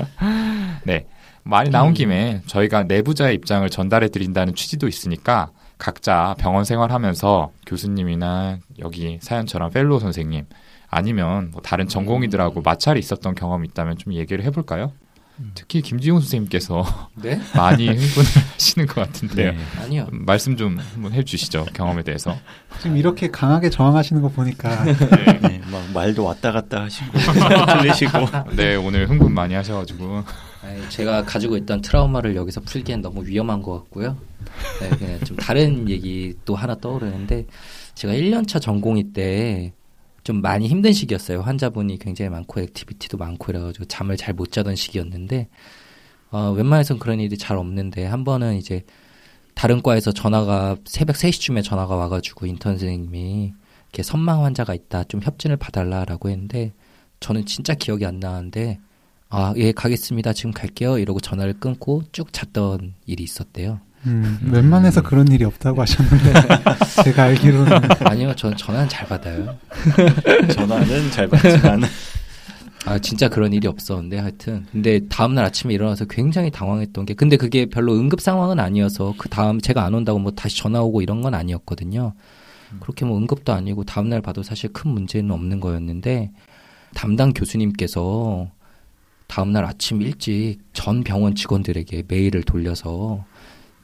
[0.85, 1.07] 네.
[1.43, 9.19] 말이 나온 김에 저희가 내부자의 입장을 전달해 드린다는 취지도 있으니까 각자 병원 생활하면서 교수님이나 여기
[9.23, 10.45] 사연처럼 fellow 선생님
[10.91, 14.93] 아니면 뭐 다른 전공의들하고 마찰이 있었던 경험이 있다면 좀 얘기를 해볼까요?
[15.55, 16.85] 특히 김지훈 선생님께서
[17.23, 17.41] 네?
[17.55, 19.53] 많이 흥분을 하시는 것 같은데요.
[19.53, 19.59] 네.
[19.81, 20.09] 아니요.
[20.11, 22.37] 말씀 좀 한번 해주시죠 경험에 대해서.
[22.83, 28.19] 지금 이렇게 강하게 저항하시는 거 보니까 네, 막 말도 왔다 갔다 하시고 틀리시고
[28.57, 30.25] 네 오늘 흥분 많이 하셔가지고
[30.89, 34.17] 제가 가지고 있던 트라우마를 여기서 풀기엔 너무 위험한 것 같고요.
[34.81, 37.47] 네, 그냥 좀 다른 얘기 또 하나 떠오르는데
[37.95, 39.73] 제가 1년차 전공의 때
[40.31, 41.41] 좀 많이 힘든 시기였어요.
[41.41, 45.49] 환자분이 굉장히 많고 activity도 많고 이래가지고 잠을 잘 못 자던 시기였는데
[46.31, 48.85] 어, 웬만해선 그런 일이 잘 없는데 한 번은 이제
[49.57, 53.53] 다른 과에서 전화가 새벽 3시쯤에 전화가 와가지고 인턴 선생님이
[53.87, 56.75] 이렇게 선망 환자가 있다 좀 협진을 봐달라라고 했는데
[57.19, 58.79] 저는 진짜 기억이 안 나는데
[59.31, 60.33] 아, 예, 가겠습니다.
[60.33, 60.99] 지금 갈게요.
[60.99, 63.81] 이러고 전화를 끊고 쭉 잤던 일이 있었대요.
[64.07, 66.33] 음, 웬만해서 그런 일이 없다고 하셨는데
[67.05, 69.57] 제가 알기로는 아니요, 저는 전화는 잘 받아요.
[70.55, 71.83] 전화는 잘 받지만
[72.87, 74.65] 아, 진짜 그런 일이 없었는데, 하여튼.
[74.73, 79.29] 근데 다음 날 아침에 일어나서 굉장히 당황했던 게, 근데 그게 별로 응급 상황은 아니어서, 그
[79.29, 82.15] 다음 제가 안 온다고 뭐 다시 전화 오고 이런 건 아니었거든요.
[82.81, 86.31] 그렇게 뭐 응급도 아니고, 다음 날 봐도 사실 큰 문제는 없는 거였는데,
[86.95, 88.49] 담당 교수님께서
[89.27, 93.25] 다음 날 아침 일찍 전 병원 직원들에게 메일을 돌려서,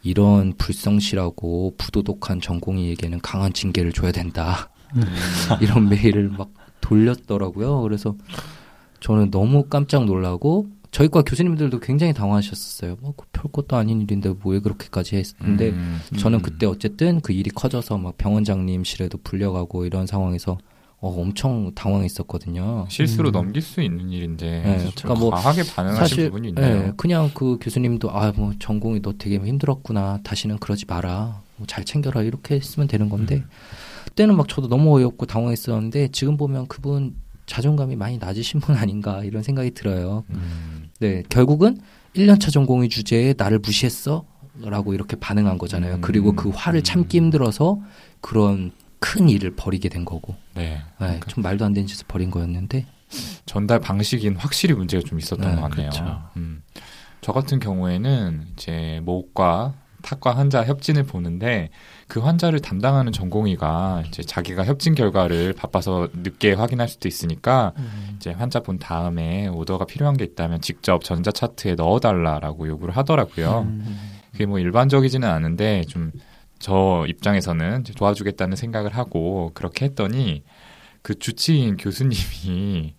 [0.06, 4.70] 이런 불성실하고 부도덕한 전공의에게는 강한 징계를 줘야 된다.
[5.60, 7.82] 이런 메일을 막 돌렸더라고요.
[7.82, 8.16] 그래서
[9.00, 12.96] 저는 너무 깜짝 놀라고 저희과 교수님들도 굉장히 당황하셨었어요.
[13.00, 13.14] 뭐
[13.46, 16.42] 별 것도 아닌 일인데 뭐왜 그렇게까지 했는데 음, 저는 음.
[16.42, 20.58] 그때 어쨌든 그 일이 커져서 막 병원장님실에도 불려가고 이런 상황에서
[21.06, 22.86] 어, 엄청 당황했었거든요.
[22.88, 23.32] 실수로 음.
[23.32, 26.86] 넘길 수 있는 일인데 네, 좀 그러니까 뭐 과하게 반응하신 사실 부분이 있나요?
[26.88, 31.84] 예, 그냥 그 교수님도 아 뭐 전공이 너 되게 힘들었구나 다시는 그러지 마라 뭐 잘
[31.84, 33.44] 챙겨라 이렇게 했으면 되는 건데 음.
[34.06, 37.14] 그때는 막 저도 너무 어이없고 당황했었는데 지금 보면 그분
[37.46, 40.24] 자존감이 많이 낮으신 분 아닌가 이런 생각이 들어요.
[40.30, 41.78] 음, 네 결국은
[42.14, 44.24] 1년차 전공의 주제에 나를 무시했어
[44.62, 45.96] 라고 이렇게 반응한 거잖아요.
[45.96, 46.00] 음.
[46.00, 47.78] 그리고 그 화를 참기 힘들어서
[48.20, 48.72] 그런
[49.06, 50.82] 큰 일을 벌이게 된 거고 네.
[51.00, 52.86] 네, 좀 말도 안 되는 짓을 벌인 거였는데
[53.46, 55.90] 전달 방식인 확실히 문제가 좀 있었던 네, 것 같네요.
[55.90, 56.22] 그렇죠.
[56.36, 56.62] 음.
[57.20, 61.70] 저 같은 경우에는 이제 목과 탁과 환자 협진을 보는데
[62.08, 67.72] 그 환자를 담당하는 전공의가 이제 자기가 협진 결과를 바빠서 늦게 확인할 수도 있으니까
[68.16, 73.62] 이제 환자 본 다음에 오더가 필요한 게 있다면 직접 전자 차트에 넣어달라라고 요구를 하더라고요.
[73.62, 74.10] 음.
[74.32, 76.12] 그게 뭐 일반적이지는 않은데 좀
[76.58, 80.42] 저 입장에서는 도와주겠다는 생각을 하고 그렇게 했더니
[81.02, 82.94] 그 주치인 교수님이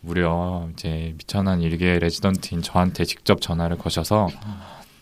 [0.00, 4.28] 무려 이제 미천한 일개 레지던트인 저한테 직접 전화를 거셔서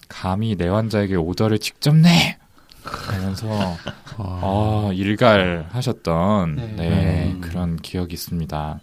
[0.08, 2.38] 감히 내 환자에게 오더를 직접 내!
[2.84, 3.48] 하면서
[4.18, 6.66] 어, 아, 일갈 하셨던 네.
[6.76, 7.36] 네, 네.
[7.40, 8.80] 그런 기억이 있습니다.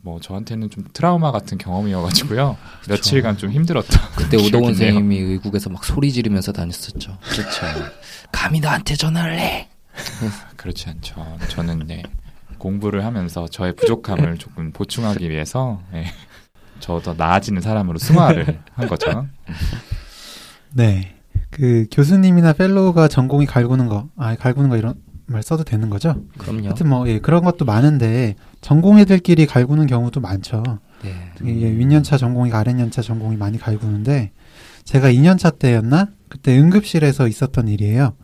[0.00, 2.56] 뭐 저한테는 좀 트라우마 같은 경험이어가지고요
[2.88, 4.74] 며칠간 좀 힘들었던 그때 오동원.
[4.74, 7.18] 선생님이 의국에서 막 소리 지르면서 다녔었죠.
[7.20, 7.66] 그렇죠.
[8.32, 9.68] 감히 나한테 전화를 해.
[10.56, 11.38] 그렇지 않죠.
[11.48, 12.02] 저는 네,
[12.58, 16.06] 공부를 하면서 저의 부족함을 조금 보충하기 위해서 네,
[16.78, 19.26] 저더 나아지는 사람으로 승화를 한 거죠.
[20.72, 21.16] 네.
[21.50, 24.94] 그 교수님이나 펠로우가 전공이 갈구는 거, 아 갈구는 거 이런
[25.28, 26.22] 말 써도 되는 거죠?
[26.38, 26.66] 그럼요.
[26.66, 30.62] 하여튼 뭐 예, 그런 것도 많은데 전공의들끼리 갈구는 경우도 많죠.
[31.02, 31.10] 네.
[31.42, 34.32] 이게 6년차 전공의가 아랫년차 전공이 많이 갈구는데
[34.84, 38.14] 제가 2년차 때였나 그때 응급실에서 있었던 일이에요.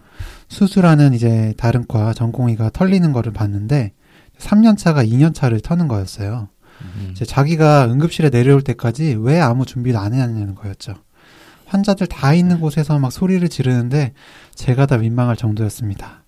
[0.48, 3.92] 수술하는 이제 다른 과 전공의가 털리는 거를 봤는데
[4.38, 6.48] 3년차가 2년차를 터는 거였어요.
[6.80, 7.08] 음.
[7.12, 10.94] 이제 자기가 응급실에 내려올 때까지 왜 아무 준비도 안 해놨냐는 거였죠.
[11.66, 14.12] 환자들 다 있는 곳에서 막 소리를 지르는데
[14.54, 16.23] 제가 다 민망할 정도였습니다.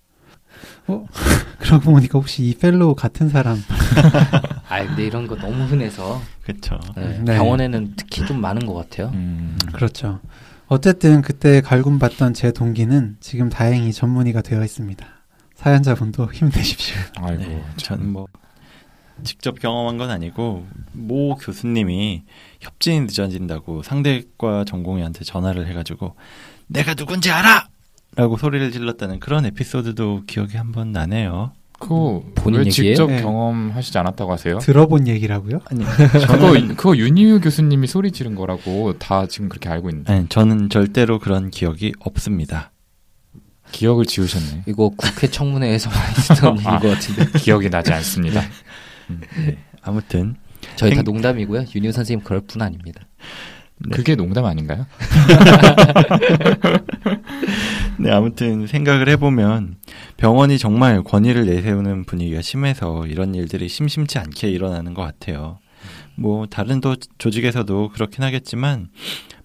[0.87, 1.05] 어?
[1.59, 3.57] 그러고 보니까 혹시 이 fellow 같은 사람
[4.69, 6.79] 아 근데 이런 거 너무 흔해서 그렇죠.
[6.95, 7.35] 네, 네.
[7.35, 9.11] 병원에는 특히 좀 많은 것 같아요.
[9.13, 10.19] 음, 그렇죠.
[10.67, 15.05] 어쨌든 그때 갈굼받던 제 동기는 지금 다행히 전문의가 되어 있습니다.
[15.55, 16.95] 사연자분도 힘내십시오.
[17.17, 17.97] 아이고, 네, 참.
[17.97, 18.27] 저는 뭐
[19.23, 22.23] 직접 경험한 건 아니고 모 교수님이
[22.59, 26.15] 협진이 늦어진다고 상대과 전공의한테 전화를 해가지고
[26.67, 27.66] 내가 누군지 알아!
[28.17, 31.53] 라고 소리를 질렀다는 그런 에피소드도 기억이 한 번 나네요.
[31.79, 32.95] 그거 본인 왜 얘기예요?
[32.95, 33.21] 직접 네.
[33.21, 34.57] 경험하시지 않았다고 하세요?
[34.57, 35.59] 들어본 얘기라고요?
[35.69, 40.69] 아니, 그거 그거 윤희유 교수님이 소리 지른 거라고 다 지금 그렇게 알고 있는데 아니, 저는
[40.71, 42.71] 절대로 그런 기억이 없습니다.
[43.71, 44.63] 기억을 지우셨네.
[44.67, 45.91] 이거 국회 청문회에서
[46.53, 46.79] 얘기인 아.
[46.79, 48.41] 것 같은데 기억이 나지 않습니다.
[49.35, 50.35] 네, 아무튼
[50.77, 51.65] 저희 다 행- 농담이고요.
[51.75, 53.01] 윤희 선생님 그럴 분 아닙니다.
[53.79, 53.95] 네.
[53.95, 54.87] 그게 농담 아닌가요?
[57.99, 59.77] 네, 아무튼 생각을 해보면
[60.17, 65.57] 병원이 정말 권위를 내세우는 분위기가 심해서 이런 일들이 심심치 않게 일어나는 것 같아요.
[66.15, 68.89] 뭐 다른 도, 조직에서도 그렇긴 하겠지만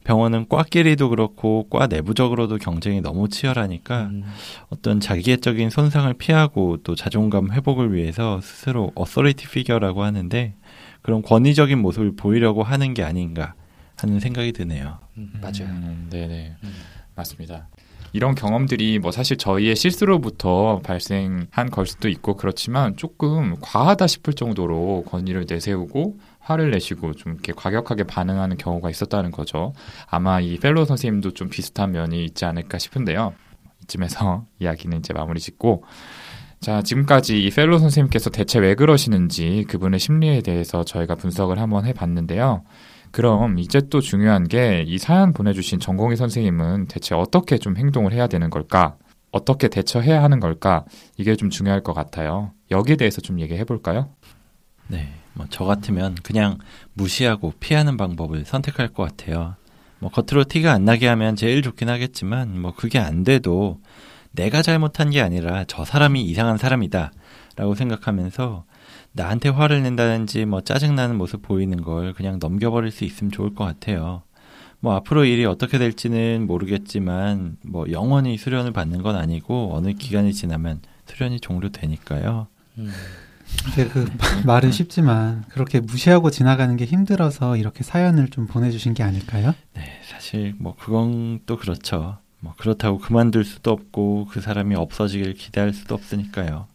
[0.05, 4.25] 병원은 과끼리도 그렇고 과 내부적으로도 경쟁이 너무 치열하니까 음,
[4.69, 10.55] 어떤 자기애적인 손상을 피하고 또 자존감 회복을 위해서 스스로 어서리티 피겨라고 하는데
[11.03, 13.55] 그런 권위적인 모습을 보이려고 하는 게 아닌가
[13.97, 14.99] 하는 생각이 드네요.
[15.17, 15.71] 음, 맞아요.
[15.71, 16.57] 음, 네네.
[16.65, 16.73] 음.
[17.15, 17.69] 맞습니다.
[18.13, 25.05] 이런 경험들이 뭐 사실 저희의 실수로부터 발생한 걸 수도 있고 그렇지만 조금 과하다 싶을 정도로
[25.09, 29.73] 권위를 내세우고 화를 내시고 좀 이렇게 과격하게 반응하는 경우가 있었다는 거죠.
[30.07, 33.33] 아마 이 fellow 선생님도 좀 비슷한 면이 있지 않을까 싶은데요.
[33.85, 35.85] 이쯤에서 이야기는 이제 마무리 짓고
[36.61, 42.63] 자, 지금까지 이 fellow 선생님께서 대체 왜 그러시는지 그분의 심리에 대해서 저희가 분석을 한번 해봤는데요.
[43.13, 48.27] 그럼 이제 또 중요한 게 이 사연 보내주신 전공의 선생님은 대체 어떻게 좀 행동을 해야
[48.27, 48.97] 되는 걸까?
[49.31, 50.85] 어떻게 대처해야 하는 걸까?
[51.17, 52.53] 이게 좀 중요할 것 같아요.
[52.71, 54.11] 여기에 대해서 좀 얘기해 볼까요?
[54.89, 56.59] 네, 뭐 저 같으면 그냥
[56.95, 59.57] 무시하고 피하는 방법을 선택할 것 같아요.
[59.99, 63.81] 뭐 겉으로 티가 안 나게 하면 제일 좋긴 하겠지만 뭐 그게 안 돼도
[64.33, 67.13] 내가 잘못한 게 아니라 저 사람이 이상한 사람이다
[67.57, 68.65] 라고 생각하면서
[69.13, 74.23] 나한테 화를 낸다든지 뭐 짜증나는 모습 보이는 걸 그냥 넘겨버릴 수 있으면 좋을 것 같아요.
[74.81, 80.81] 뭐 앞으로 일이 어떻게 될지는 모르겠지만 뭐 영원히 수련을 받는 건 아니고 어느 기간이 지나면
[81.07, 82.49] 수련이 종료되니까요.
[82.79, 82.91] 음.
[83.93, 84.11] 그
[84.47, 89.55] 말은 쉽지만 그렇게 무시하고 지나가는 게 힘들어서 이렇게 사연을 좀 보내주신 게 아닐까요?
[89.75, 92.19] 네, 사실 뭐 그건 또 그렇죠.
[92.41, 96.67] 뭐 그렇다고 그만둘 수도 없고 그 사람이 없어지길 기대할 수도 없으니까요.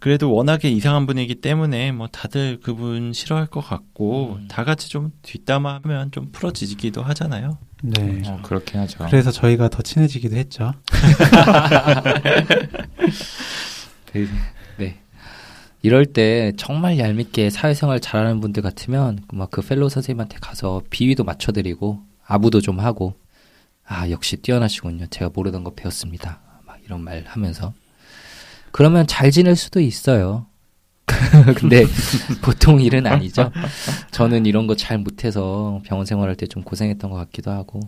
[0.00, 4.48] 그래도 워낙에 이상한 분이기 때문에 뭐 다들 그분 싫어할 것 같고 음.
[4.48, 7.58] 다 같이 좀 뒷담화하면 좀 풀어지기도 하잖아요.
[7.82, 8.22] 네.
[8.26, 9.04] 어, 그렇게 하죠.
[9.06, 10.72] 그래서 저희가 더 친해지기도 했죠.
[14.78, 14.98] 네.
[15.82, 22.00] 이럴 때 정말 얄밉게 사회생활 잘하는 분들 같으면 막 그 fellow 선생님한테 가서 비위도 맞춰드리고
[22.26, 23.14] 아부도 좀 하고
[23.84, 25.06] 아 역시 뛰어나시군요.
[25.06, 26.40] 제가 모르던 거 배웠습니다.
[26.66, 27.72] 막 이런 말 하면서
[28.72, 30.46] 그러면 잘 지낼 수도 있어요.
[31.56, 31.84] 근데
[32.42, 33.50] 보통 일은 아니죠.
[34.10, 37.80] 저는 이런 거 잘 못해서 병원 생활할 때 좀 고생했던 것 같기도 하고.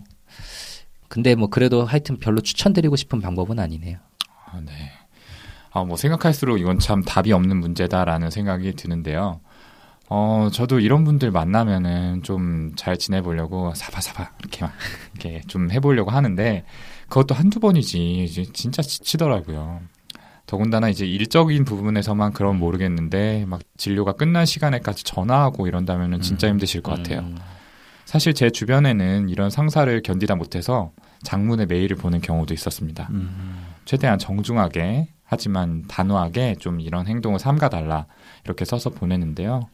[1.07, 3.97] 근데 뭐 그래도 하여튼 별로 추천드리고 싶은 방법은 아니네요.
[4.45, 4.71] 아, 네.
[5.71, 9.39] 아, 뭐 생각할수록 이건 참 답이 없는 문제다라는 생각이 드는데요.
[10.09, 14.73] 어, 저도 이런 분들 만나면은 좀 잘 지내보려고 사바사바 이렇게 막
[15.13, 16.65] 이렇게 좀 해보려고 하는데
[17.09, 19.81] 그것도 한두 번이지 진짜 지치더라고요.
[20.45, 26.53] 더군다나 이제 일적인 부분에서만 그럼 모르겠는데 막 진료가 끝난 시간에까지 전화하고 이런다면은 진짜 음.
[26.53, 27.19] 힘드실 것 같아요.
[27.19, 27.37] 음,
[28.05, 30.91] 사실 제 주변에는 이런 상사를 견디다 못해서
[31.23, 33.07] 장문의 메일을 보낸 경우도 있었습니다.
[33.11, 38.07] 음, 최대한 정중하게 하지만 단호하게 좀 이런 행동을 삼가달라
[38.43, 39.69] 이렇게 써서 보내는데요.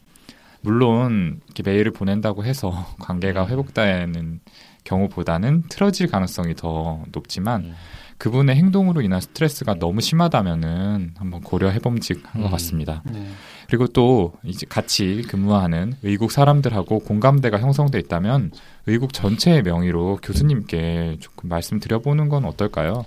[0.62, 4.39] 물론 이렇게 메일을 보낸다고 해서 관계가 회복되는
[4.84, 7.75] 경우보다는 틀어질 가능성이 더 높지만 음.
[8.17, 12.51] 그분의 행동으로 인한 스트레스가 너무 심하다면은 한번 고려해 봄직한 것 음.
[12.51, 13.03] 같습니다.
[13.06, 13.27] 네.
[13.67, 18.51] 그리고 또 이제 같이 근무하는 의국 사람들하고 공감대가 형성돼 있다면
[18.88, 23.06] 의국 전체의 명의로 교수님께 조금 말씀드려 보는 건 어떨까요?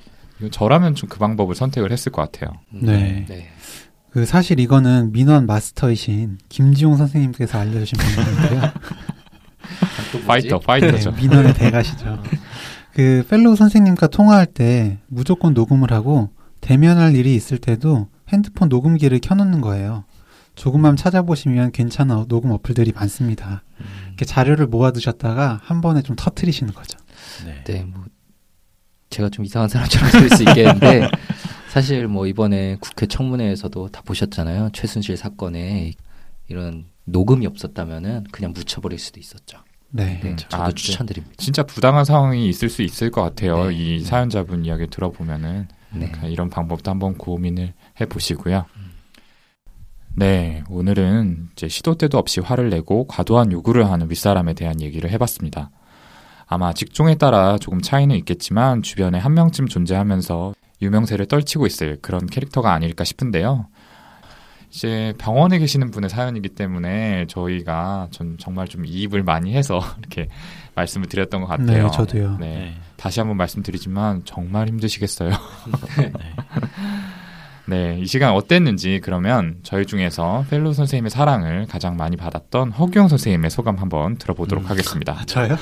[0.50, 2.58] 저라면 좀 그 방법을 선택을 했을 것 같아요.
[2.70, 3.26] 네.
[3.28, 3.50] 네.
[4.10, 8.72] 그 사실 이거는 민원 마스터이신 김지용 선생님께서 알려주신 방법인데요.
[10.26, 11.12] 파이터, 파이터죠.
[11.12, 12.22] 네, 민원의 대가시죠.
[12.92, 19.60] 그 fellow 선생님과 통화할 때 무조건 녹음을 하고 대면할 일이 있을 때도 핸드폰 녹음기를 켜놓는
[19.60, 20.04] 거예요.
[20.54, 23.62] 조금만 찾아보시면 괜찮은 녹음 어플들이 많습니다.
[24.08, 26.98] 이렇게 자료를 모아두셨다가 한 번에 좀 터트리시는 거죠.
[27.46, 27.64] 네.
[27.64, 28.04] 네, 뭐
[29.08, 31.08] 제가 좀 이상한 사람처럼 들릴 수 있겠는데
[31.70, 34.70] 사실 뭐 이번에 국회 청문회에서도 다 보셨잖아요.
[34.72, 35.92] 최순실 사건에
[36.48, 39.58] 이런 녹음이 없었다면은 그냥 묻혀버릴 수도 있었죠.
[39.90, 40.20] 네.
[40.22, 40.74] 네, 아, 네.
[40.74, 41.34] 추천드립니다.
[41.36, 43.68] 진짜 부당한 상황이 있을 수 있을 것 같아요.
[43.68, 43.74] 네.
[43.74, 46.06] 이 사연자분 이야기 들어보면은 네.
[46.06, 48.64] 그러니까 이런 방법도 한번 고민을 해보시고요.
[50.16, 55.70] 네, 오늘은 이제 시도 때도 없이 화를 내고 과도한 요구를 하는 윗사람에 대한 얘기를 해봤습니다.
[56.46, 62.72] 아마 직종에 따라 조금 차이는 있겠지만 주변에 한 명쯤 존재하면서 유명세를 떨치고 있을 그런 캐릭터가
[62.72, 63.68] 아닐까 싶은데요.
[64.70, 70.28] 이제 병원에 계시는 분의 사연이기 때문에 저희가 전 정말 좀 이입을 많이 해서 이렇게
[70.74, 71.84] 말씀을 드렸던 것 같아요.
[71.84, 72.36] 네, 저도요.
[72.38, 72.46] 네.
[72.46, 72.74] 네.
[72.96, 75.30] 다시 한번 말씀드리지만 정말 힘드시겠어요.
[75.98, 76.12] 네.
[77.66, 83.50] 네, 이 시간 어땠는지 그러면 저희 중에서 펠로 선생님의 사랑을 가장 많이 받았던 허규영 선생님의
[83.50, 84.70] 소감 한번 들어보도록 음.
[84.70, 85.12] 하겠습니다.
[85.12, 85.56] 아, 저요?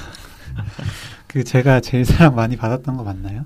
[1.27, 3.45] 그 제가 제일 사랑 많이 받았던 거 맞나요?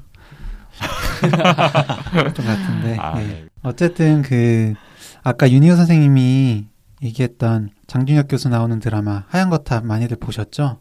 [2.34, 2.96] 좀 같은데.
[2.98, 3.26] 아, 예.
[3.26, 3.44] 네.
[3.62, 4.74] 어쨌든 그
[5.22, 6.66] 아까 윤희호 선생님이
[7.02, 10.78] 얘기했던 장준혁 교수 나오는 드라마 하얀 거탑 많이들 보셨죠?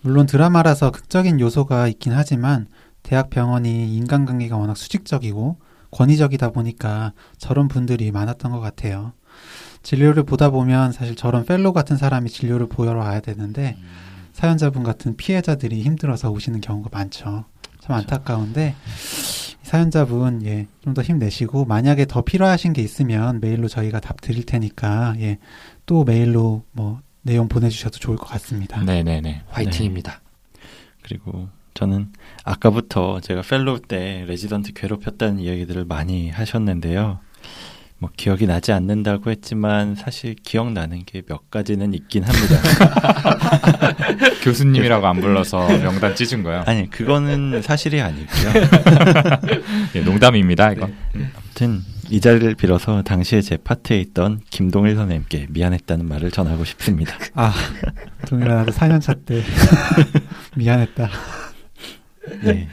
[0.00, 2.66] 물론 드라마라서 극적인 요소가 있긴 하지만
[3.02, 5.58] 대학 병원이 인간관계가 워낙 수직적이고
[5.90, 9.12] 권위적이다 보니까 저런 분들이 많았던 것 같아요.
[9.82, 13.76] 진료를 보다 보면 사실 저런 펠로 같은 사람이 진료를 보러 와야 되는데
[14.32, 17.44] 사연자분 같은 피해자들이 힘들어서 오시는 경우가 많죠.
[17.88, 24.00] 참 안타까운데 이 사연자분 예, 좀 더 힘내시고 만약에 더 필요하신 게 있으면 메일로 저희가
[24.00, 25.38] 답 드릴 테니까 예,
[25.86, 28.82] 또 메일로 뭐 내용 보내주셔도 좋을 것 같습니다.
[28.82, 29.42] 네네네.
[29.48, 30.20] 화이팅입니다.
[31.02, 32.12] 그리고 저는
[32.44, 37.20] 아까부터 제가 fellow 때 레지던트 괴롭혔다는 이야기들을 많이 하셨는데요.
[38.00, 42.56] 뭐 기억이 나지 않는다고 했지만 사실 기억나는 게 몇 가지는 있긴 합니다.
[44.42, 46.62] 교수님이라고 안 불러서 명단 찢은 거요.
[46.66, 48.52] 아니 그거는 사실이 아니고요.
[49.96, 50.94] 예, 농담입니다, 이건.
[51.14, 57.14] 아무튼 이 자리를 빌어서 당시에 제 파트에 있던 김동일 선생님께 미안했다는 말을 전하고 싶습니다.
[57.34, 57.52] 아,
[58.28, 59.42] 동일아 나도 4년차 때
[60.56, 61.10] 미안했다.
[62.44, 62.68] 네.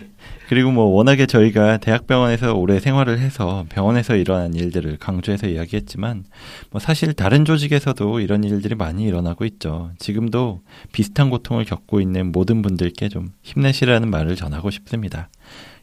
[0.47, 6.25] 그리고 뭐 워낙에 저희가 대학병원에서 오래 생활을 해서 병원에서 일어난 일들을 강조해서 이야기했지만
[6.69, 9.91] 뭐 사실 다른 조직에서도 이런 일들이 많이 일어나고 있죠.
[9.97, 15.29] 지금도 비슷한 고통을 겪고 있는 모든 분들께 좀 힘내시라는 말을 전하고 싶습니다.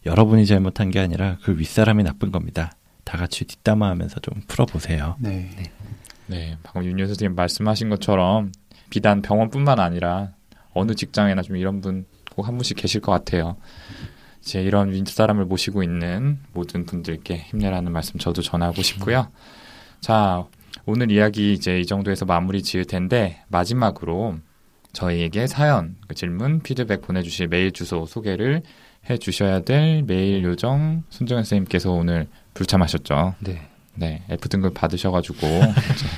[0.06, 2.72] 여러분이 잘못한 게 아니라 그 윗사람이 나쁜 겁니다.
[3.04, 5.16] 다 같이 뒷담화하면서 좀 풀어보세요.
[5.18, 5.50] 네.
[5.56, 5.72] 네.
[6.28, 8.52] 네, 방금 윤유 선생님 말씀하신 것처럼
[8.90, 10.30] 비단 병원뿐만 아니라
[10.72, 13.56] 어느 직장에나 좀 이런 분 꼭 한 분씩 계실 것 같아요.
[14.42, 19.28] 이제 이런 윗사람을 모시고 있는 모든 분들께 힘내라는 말씀 저도 전하고 싶고요.
[20.00, 20.44] 자,
[20.84, 24.38] 오늘 이야기 이제 이 정도에서 마무리 지을 텐데 마지막으로
[24.92, 28.62] 저희에게 사연, 그 질문, 피드백 보내주실 메일 주소 소개를
[29.08, 33.36] 해 주셔야 될 메일 요정 손정현 선생님께서 오늘 불참하셨죠.
[33.40, 33.68] 네.
[33.94, 35.46] 네, F 등급 받으셔가지고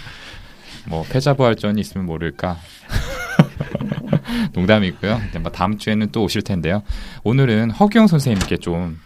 [0.89, 2.59] 뭐 패자부활전이 있으면 모를까.
[4.53, 5.21] 농담이고요.
[5.29, 6.83] 이제 뭐 다음 주에는 또 오실 텐데요.
[7.25, 8.99] 오늘은 허규영 선생님께 좀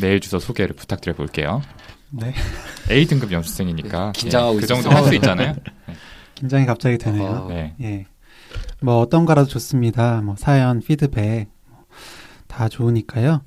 [0.00, 1.62] 메일 주소 소개를 부탁드려 볼게요.
[2.10, 2.32] 네.
[2.90, 4.90] A 등급 연수생이니까 긴장하고 예, 그 정도.
[4.90, 5.54] 할 수 있잖아요.
[6.34, 7.24] 긴장이 갑자기 되네요.
[7.24, 7.48] 어.
[7.48, 7.74] 네.
[7.80, 8.06] 예.
[8.80, 10.20] 뭐 어떤 거라도 좋습니다.
[10.22, 11.84] 뭐 사연, 피드백 뭐
[12.54, 13.42] 다 좋으니까요.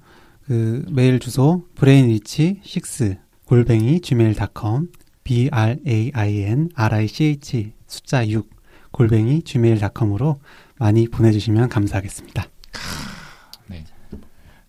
[0.45, 4.87] 그 메일 주소 brainrich 6 골뱅이 gmail.com
[5.23, 8.49] b r a i n r i c h 숫자 6
[8.91, 10.39] 골뱅이 gmail.com으로
[10.79, 12.47] 많이 보내주시면 감사하겠습니다.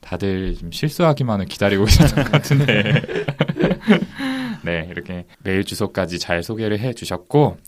[0.09, 3.03] 다들 좀 실수하기만을 기다리고 계셨던 것 같은데.
[4.65, 7.59] 네, 이렇게 메일 주소까지 잘 소개를 해 주셨고,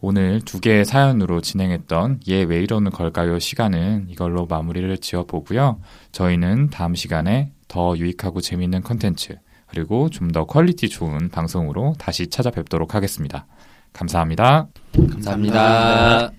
[0.00, 5.80] 오늘 두 개의 사연으로 진행했던 얘왜 이러는 걸까요 시간은 이걸로 마무리를 지어 보고요.
[6.10, 9.38] 저희는 다음 시간에 더 유익하고 재미있는 컨텐츠,
[9.68, 13.46] 그리고 좀 더 quality 좋은 방송으로 다시 찾아뵙도록 하겠습니다.
[13.92, 14.66] 감사합니다.
[14.92, 16.32] 감사합니다.